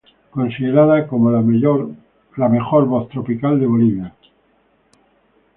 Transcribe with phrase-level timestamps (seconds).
[0.31, 1.43] Considerada como la
[2.49, 4.15] mejor voz tropical de Bolivia.